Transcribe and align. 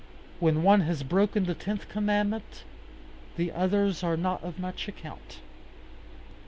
When 0.39 0.63
one 0.63 0.81
has 0.81 1.03
broken 1.03 1.43
the 1.45 1.53
tenth 1.53 1.87
commandment, 1.87 2.63
the 3.37 3.51
others 3.51 4.01
are 4.01 4.17
not 4.17 4.43
of 4.43 4.57
much 4.57 4.87
account. 4.87 5.41